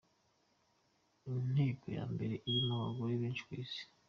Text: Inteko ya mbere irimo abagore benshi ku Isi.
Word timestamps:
Inteko 1.31 1.85
ya 1.97 2.03
mbere 2.13 2.35
irimo 2.47 2.71
abagore 2.77 3.13
benshi 3.21 3.41
ku 3.47 3.51
Isi. 3.63 3.83